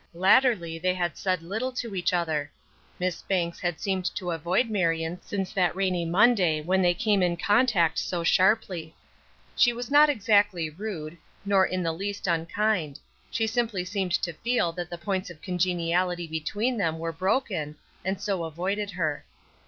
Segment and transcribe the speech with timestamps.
[0.15, 2.49] Latterly they had said little to each other.
[2.97, 7.37] Miss Banks had seemed to avoid Marion since that rainy Monday when they came in
[7.37, 8.95] contact so sharply.
[9.55, 14.71] She was not exactly rude, nor in the least unkind; she simply seemed to feel
[14.71, 19.23] that the points of congeniality between them were broken, and so avoided her.